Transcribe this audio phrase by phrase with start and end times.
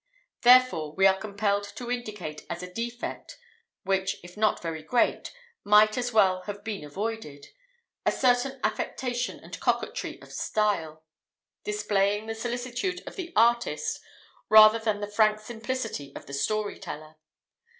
[0.41, 3.37] Therefore, we are compelled to indicate as a defect
[3.83, 5.31] which, if not very great,
[5.63, 7.45] might as well have been avoided
[8.03, 11.03] a certain affectation and coquetry of style,
[11.63, 13.99] displaying the solicitude of the artist
[14.49, 17.17] rather than the frank simplicity of the story teller.